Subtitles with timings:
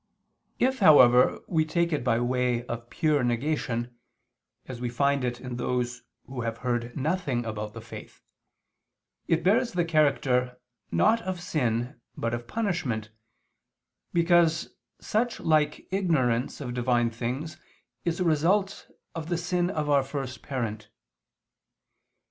[0.57, 3.95] If, however, we take it by way of pure negation,
[4.67, 8.23] as we find it in those who have heard nothing about the faith,
[9.27, 10.59] it bears the character,
[10.91, 13.11] not of sin, but of punishment,
[14.11, 17.57] because such like ignorance of Divine things
[18.03, 20.89] is a result of the sin of our first parent.